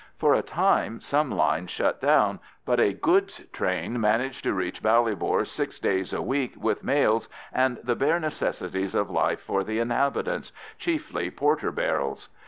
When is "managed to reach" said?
4.01-4.81